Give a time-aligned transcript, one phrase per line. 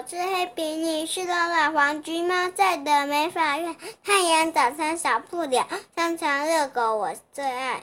[0.00, 7.82] 我是黑皮，你是老老黄，橘猫在的美法院，太阳早餐少不了，香肠热狗我最爱。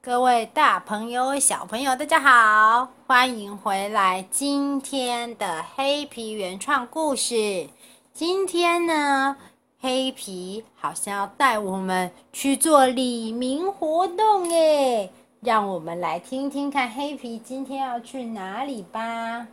[0.00, 7.68] 各位大朋友、小朋友，大家好，欢迎回来今天的黑皮原创故事。
[8.14, 9.36] 今天呢，
[9.78, 15.12] 黑皮好像要带我们去做里民活动诶，
[15.46, 19.46] 让我们来听听看黑皮今天要去哪里吧。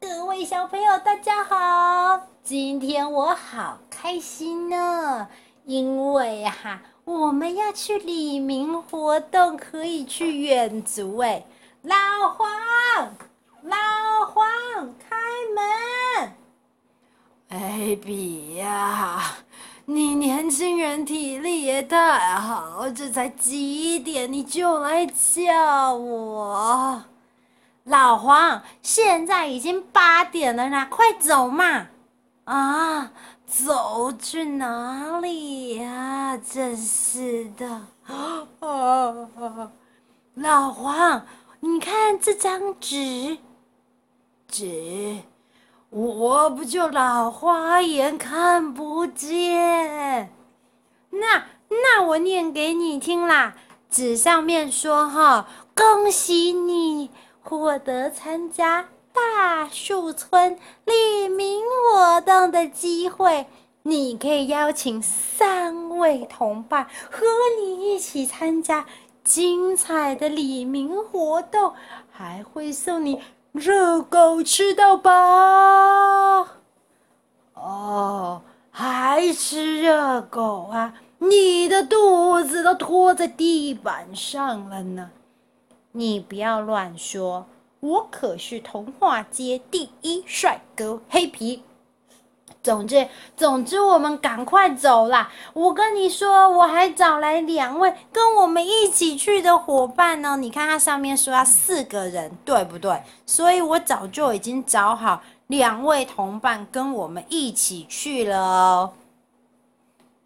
[0.00, 5.28] 各位小朋友，大家好，今天我好开心呢，
[5.66, 6.82] 因为哈。
[7.04, 11.44] 我们要去里明活动，可以去远足哎！
[11.82, 11.94] 老
[12.30, 12.48] 黄，
[13.62, 13.76] 老
[14.26, 14.44] 黄，
[15.08, 15.16] 开
[15.54, 16.32] 门！
[17.50, 19.22] 哎，比呀，
[19.86, 27.02] 你年轻人体力也太好，这才几点你就来叫我？
[27.84, 31.88] 老黄，现在已经八点了呢，快走嘛！
[32.44, 33.12] 啊！
[33.44, 36.38] 走去哪里呀？
[36.38, 37.66] 真是的！
[38.06, 38.46] 啊，
[40.34, 41.26] 老黄，
[41.60, 43.36] 你看这张纸，
[44.48, 45.18] 纸，
[45.92, 50.32] 我不就老花眼看不见？
[51.10, 53.54] 那那我念给你听啦。
[53.90, 57.10] 纸上面说：“哈，恭喜你
[57.42, 61.62] 获得参加。”大树村里民
[61.92, 63.46] 活动的机会，
[63.82, 67.26] 你可以邀请三位同伴和
[67.60, 68.86] 你一起参加
[69.22, 71.74] 精彩的里民活动，
[72.10, 73.20] 还会送你
[73.52, 75.12] 热狗吃到饱。
[77.54, 80.94] 哦，还吃热狗啊？
[81.18, 85.10] 你的肚子都拖在地板上了呢！
[85.92, 87.46] 你不要乱说。
[87.80, 91.62] 我可是童话街第一帅哥黑皮。
[92.62, 95.30] 总之，总之，我们赶快走啦！
[95.52, 100.36] 我跟你说，我还找来两位跟我们一起去的伙伴呢。
[100.36, 103.02] 你看，它上面说要四个人，对不对？
[103.26, 108.92] 所以我早就已经找好两位同伴跟我们一起去了哦。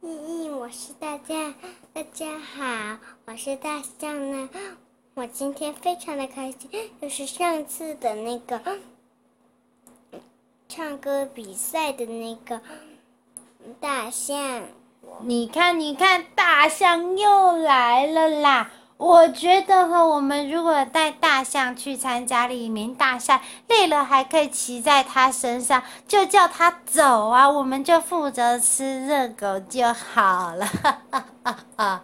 [0.02, 1.54] 咦咦，我是大家，
[1.94, 4.50] 大家好，我是大象呢。
[5.14, 6.70] 我今天非常的开心，
[7.00, 8.60] 就是上次的那个
[10.68, 12.60] 唱歌比赛的那个
[13.80, 14.62] 大象。
[15.20, 18.70] 你看，你看，大象又来了啦！
[18.98, 30.66] 我觉得哈，我们如果带大象去参加里民大赛，累了还可以骑在它身上，就叫它走啊，我们就负责吃热狗就好了。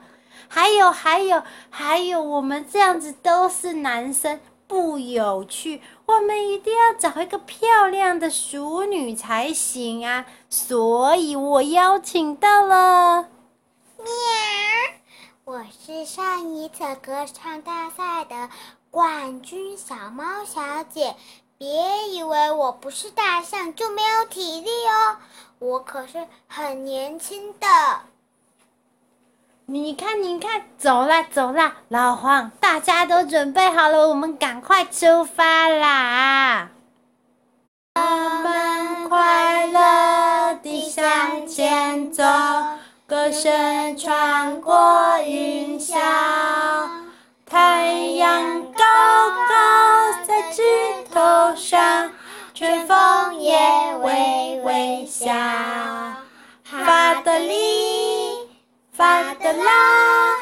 [0.48, 5.80] 还有还有还有，我们这样子都是男生，不有趣。
[6.14, 10.26] 我们一定要找一个漂亮的淑女才行啊！
[10.50, 13.28] 所以我邀请到了
[13.96, 14.06] 喵，
[15.44, 18.50] 我是上一次歌唱大赛的
[18.90, 21.16] 冠军小猫小姐。
[21.56, 25.16] 别以为我不是大象就没有体力哦，
[25.60, 27.66] 我可是很年轻的。
[29.66, 36.68] 你看，你看，走啦，走啦，老黄，大家都准备好了，我们赶快出发啦！
[37.94, 42.24] 我们快乐地向前走，
[43.06, 45.94] 歌声穿过云霄，
[47.46, 47.86] 太
[48.16, 48.84] 阳高
[49.48, 50.62] 高在枝
[51.14, 52.10] 头上，
[52.52, 53.56] 春风也
[54.02, 55.32] 微微笑，
[56.64, 57.91] 发的力。
[59.02, 60.36] 发的啦，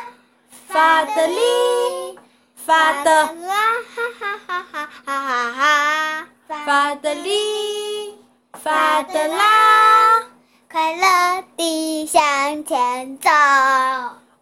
[0.69, 2.19] 发的哩，
[2.55, 3.57] 发的啦，
[3.97, 6.29] 哈哈哈哈哈哈哈！
[6.67, 8.19] 发的哩，
[8.53, 10.27] 发的啦，
[10.71, 13.31] 快乐地向前走。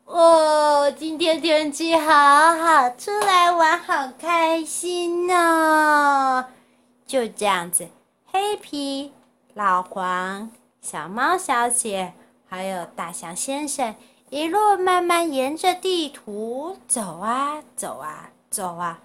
[0.06, 6.44] 哦，今天天气好好，出来玩好开心哦！
[7.06, 7.88] 就这样子，
[8.32, 9.12] 黑皮、
[9.54, 10.50] 老黄、
[10.82, 12.14] 小猫小姐。
[12.50, 13.94] 还有大象先生，
[14.30, 19.00] 一路慢慢沿着地图走啊走啊走啊，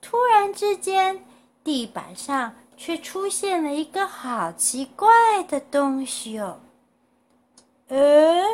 [0.00, 1.24] 突然之间，
[1.64, 6.60] 地板上却出现了一个好奇怪的东西哦。
[7.88, 8.44] 诶，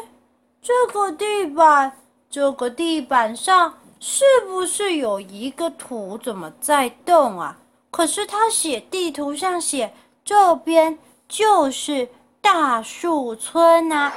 [0.63, 1.99] 这个地板，
[2.31, 7.59] 这个地板上是不是有一个图怎么在动啊？
[7.91, 9.93] 可是他写地图上写
[10.25, 10.99] 这边
[11.29, 12.09] 就是。
[12.43, 14.13] 大树村呐、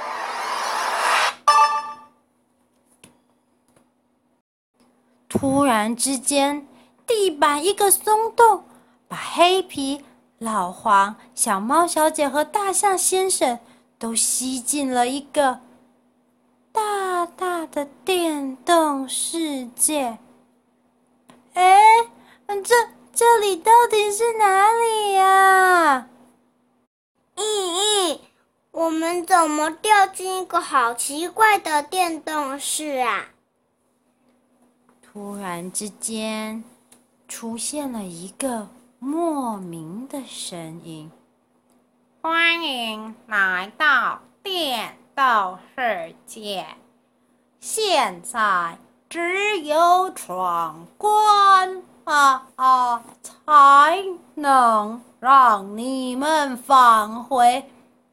[5.28, 6.66] 突然之间，
[7.06, 8.64] 地板一个松动，
[9.06, 10.04] 把黑皮、
[10.38, 13.60] 老黄、小猫小姐和大象先生
[13.98, 15.60] 都吸进了一个
[16.72, 20.18] 大大的电动世界。
[21.54, 21.78] 哎，
[22.46, 22.74] 这
[23.14, 26.08] 这里到底是哪里呀
[27.36, 28.18] 咦，
[28.86, 33.30] 我们怎么掉进一个好奇怪的电动室啊？
[35.02, 36.62] 突然之间，
[37.26, 38.68] 出现了一个
[39.00, 41.10] 莫名的声音
[42.22, 46.64] ：“欢迎来到电动世界，
[47.58, 48.78] 现在
[49.08, 54.04] 只有闯关啊啊，才
[54.36, 57.68] 能让你们返回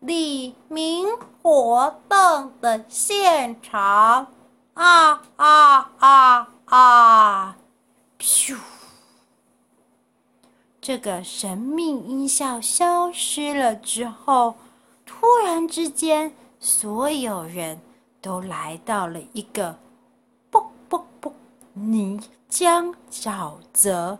[0.05, 1.07] 李明
[1.41, 4.27] 活动的现场
[4.73, 7.55] 啊啊啊！”啊！
[8.19, 8.57] 咻！
[10.81, 14.55] 这个神秘音效消失了之后，
[15.05, 17.79] 突然之间，所有人
[18.21, 19.77] 都来到了一个
[20.49, 21.33] 啵啵啵
[21.73, 22.19] 泥
[22.49, 24.17] 浆沼泽。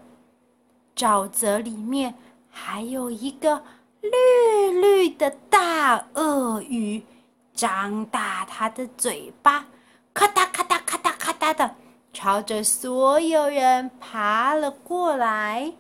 [0.96, 2.14] 沼泽里面
[2.50, 3.64] 还有一个
[4.04, 7.04] 绿绿的大鳄鱼，
[7.54, 9.66] 张大它的嘴巴，
[10.14, 11.76] 咔哒咔哒咔哒咔哒的。
[12.12, 15.74] 朝着所有人爬了过来。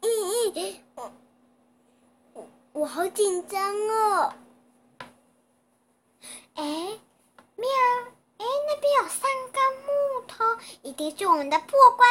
[0.00, 4.32] 咦咦，我我好紧张哦！
[6.54, 6.64] 哎，
[7.56, 7.68] 喵！
[8.38, 10.44] 哎，那边有三根木头，
[10.82, 12.08] 一定是我们的破关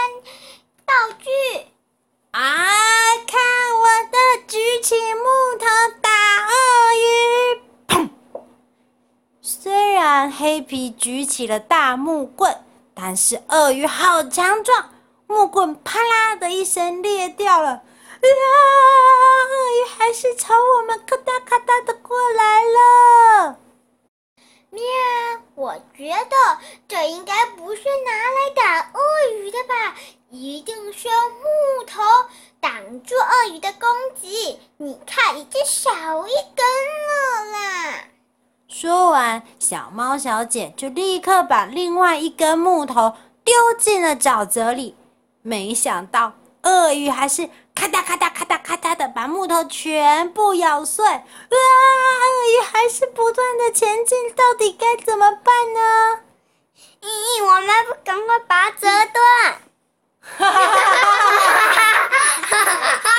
[0.86, 1.30] 道具。
[2.34, 2.42] 啊！
[3.28, 3.40] 看
[3.80, 5.24] 我的举起木
[5.60, 5.66] 头
[6.02, 6.10] 打
[6.48, 6.52] 鳄
[6.96, 7.62] 鱼！
[7.88, 8.10] 砰！
[9.40, 12.58] 虽然黑皮举起了大木棍。
[12.96, 14.90] 但是鳄鱼好强壮，
[15.28, 17.70] 木棍啪啦的一声裂掉了。
[17.70, 17.82] 啊！
[18.22, 23.60] 鳄鱼还是朝我们咔哒咔哒的过来了。
[24.74, 24.82] 喵！
[25.54, 29.96] 我觉得这应该不是拿来打鳄鱼的吧？
[30.32, 32.02] 一定是用木头
[32.60, 33.88] 挡住鳄鱼的攻
[34.20, 34.60] 击。
[34.78, 36.66] 你看，已经少一根
[37.06, 38.06] 了啦。
[38.68, 44.96] 说完，小猫小姐就立刻把另外一根木头丢进了沼泽里。
[45.44, 46.34] 没想到，
[46.64, 47.48] 鳄鱼还是
[47.84, 51.06] 咔嗒咔嗒咔嗒咔嗒的把木头全部咬碎。
[51.06, 51.20] 啊！
[51.50, 56.22] 鳄鱼还是不断的前进，到底该怎么办呢？
[57.02, 59.58] 咦，我们不赶快把它折断？
[60.22, 60.80] 哈哈哈
[62.50, 62.62] 哈
[63.04, 63.10] 哈！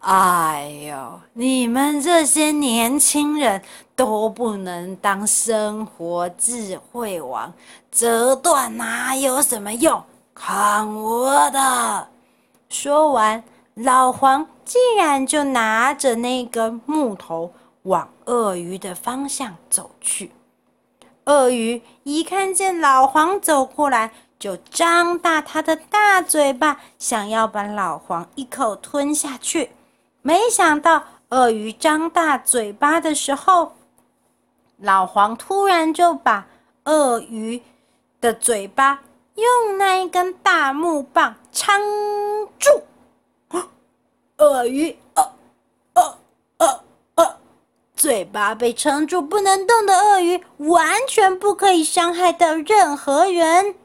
[0.00, 3.62] 哎呦，你们这些年轻人
[3.96, 7.54] 都不能当生活智慧王，
[7.90, 10.04] 折断哪有什么用？
[10.34, 12.08] 看我的！
[12.68, 13.42] 说完，
[13.74, 17.54] 老黄竟然就拿着那根木头
[17.84, 20.30] 往鳄鱼的方向走去。
[21.24, 29.70] 鳄鱼一看见老黄走过来，就张大它的大嘴巴，想要把老黄一口吞下去。
[30.20, 33.72] 没想到，鳄鱼张大嘴巴的时候，
[34.76, 36.46] 老黄突然就把
[36.84, 37.62] 鳄鱼
[38.20, 39.00] 的嘴巴
[39.36, 41.80] 用那一根大木棒撑
[42.58, 42.82] 住。
[44.42, 45.32] 鳄鱼，呃
[45.94, 46.18] 呃
[46.58, 46.84] 呃
[47.14, 47.36] 呃，
[47.94, 53.76] 嘴巴被撑住不能动的鳄鱼，完全不可以伤害到任何人。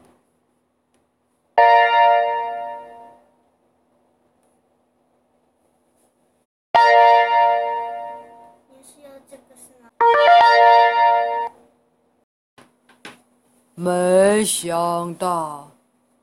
[13.79, 15.69] 没想到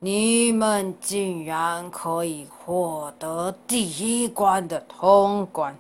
[0.05, 5.75] 你们竟然可以获得第一关的通关！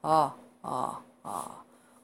[0.00, 1.50] 啊啊啊！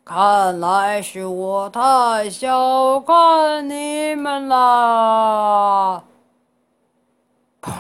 [0.05, 6.05] 看来是我太小看你们了。
[7.61, 7.73] 砰！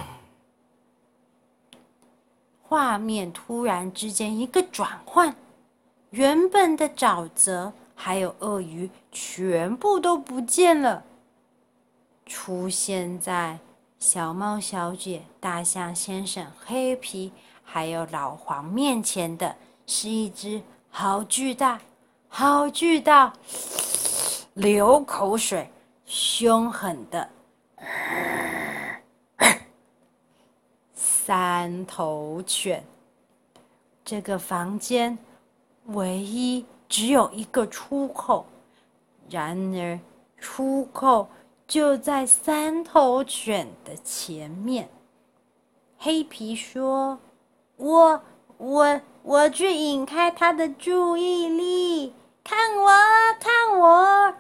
[2.69, 5.33] 画面突然之间一个转换，
[6.11, 7.73] 原本的沼泽。
[7.95, 11.05] 还有鳄鱼全部都不见了，
[12.27, 13.59] 出现在
[13.99, 21.81] 小猫小姐、大象先生、黑皮还有老黄面前的是一只好巨大、
[22.29, 23.33] 好巨大、
[24.55, 25.71] 流口水、
[26.05, 27.29] 凶狠的
[30.95, 32.85] 三头犬。
[34.05, 35.19] 这个房间
[35.87, 36.65] 唯一。
[36.87, 38.47] 只有一个出口，
[39.29, 39.99] 然而
[40.39, 41.29] 出口
[41.67, 44.89] 就在三头犬的前面。
[45.99, 47.19] 黑皮说
[47.77, 48.23] ：“我
[48.59, 52.91] 我我去引开他的注意力，看我
[53.41, 54.35] 看我！”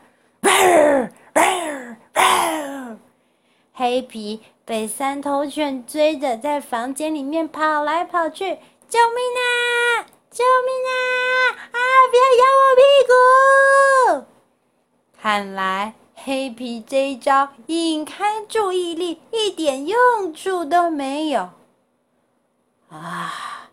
[3.72, 8.44] 黑皮被三头犬追着，在房间里面跑来跑去，
[8.88, 10.06] 救命啊！
[10.30, 10.92] 救命啊！
[11.72, 11.78] 啊！
[12.10, 14.26] 不要咬我屁股！
[15.20, 21.50] 看来黑皮这一招引开注意力一点用处都没有。
[22.88, 23.68] 啊，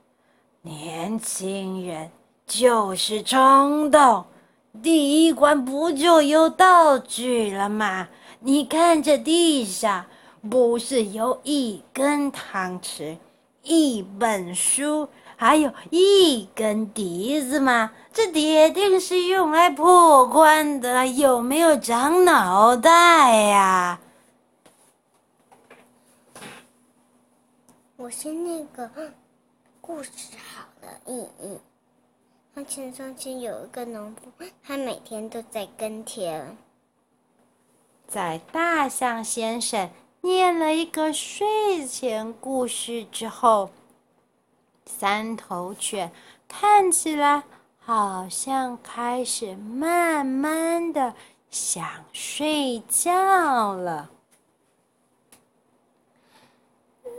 [0.62, 2.12] 年轻人
[2.46, 4.26] 就是冲动。
[4.84, 8.10] 第一关不就有道具了吗？
[8.42, 10.06] 你看这地上
[10.50, 13.16] 不是有一根汤匙、
[13.64, 17.92] 一本书，还有一根笛子吗？
[18.14, 24.00] 这铁定是用来破关的，有没有长脑袋呀？
[27.98, 28.90] 我是那个
[29.80, 30.10] 故事
[30.54, 31.60] 好了，嗯嗯。
[32.54, 36.58] 从前从前有一个农夫，他每天都在耕田。
[38.08, 39.90] 在大象先生
[40.22, 43.72] 念了一个睡前故事之后，
[44.86, 46.12] 三头犬
[46.48, 47.44] 看起来
[47.80, 51.16] 好像开始慢慢的
[51.50, 54.12] 想睡觉了。
[57.04, 57.12] 喵，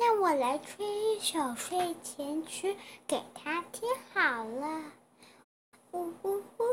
[0.00, 4.82] 那我来吹一首睡前曲给他听好了。
[5.92, 6.64] 呜呜呜。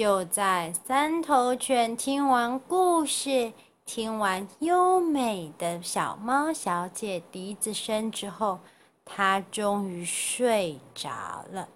[0.00, 3.52] 就在三头犬听完故事、
[3.84, 8.60] 听完优美的小猫小姐笛子声之后，
[9.04, 11.68] 它终于睡着了。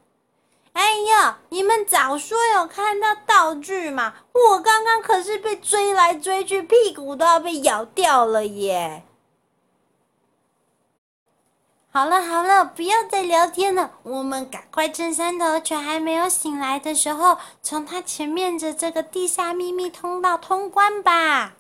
[0.73, 4.15] 哎呀，你们早说有看到道具嘛！
[4.33, 9.03] 我刚刚可是被追来追去，屁股都要被咬掉了耶！
[11.97, 21.55] 好了好了，不要再聊天了，我们赶快趁三头犬还没有醒来的时候，从他前面的这个地下秘密通道通关吧。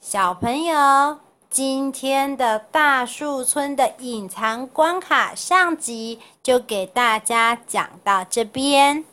[0.00, 1.20] 小朋友，
[1.50, 9.04] 今天的大树村的隐藏关卡上集就给大家讲到这边。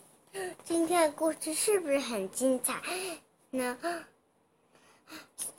[0.64, 2.76] 今天的故事是不是很精彩
[3.50, 3.78] 呢？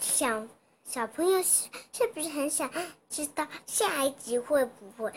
[0.00, 0.48] 想。
[0.96, 2.70] 小朋友是是不是很想
[3.10, 5.12] 知道下一集会不会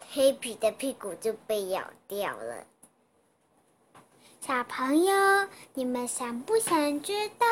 [0.00, 2.66] 黑皮的屁股就被咬掉了？
[4.40, 5.14] 小朋友，
[5.74, 7.46] 你们想不想知道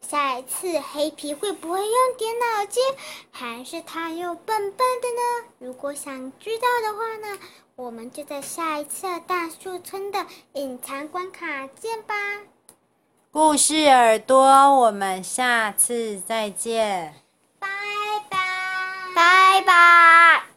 [0.00, 2.82] 下一次黑皮会不会用点脑筋，
[3.30, 5.48] 还是他又笨笨的呢？
[5.60, 7.38] 如果想知道的话呢，
[7.76, 12.40] 我们就在下一次大树村的隐藏关卡见吧。
[13.32, 17.14] 故事耳朵，我们下次再见，
[17.58, 17.66] 拜
[18.28, 18.38] 拜，
[19.16, 20.51] 拜拜。